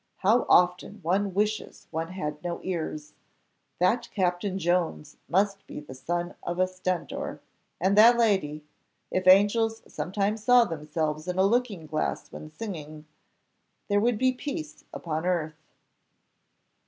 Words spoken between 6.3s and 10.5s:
of Stentor, and that lady! if angels sometimes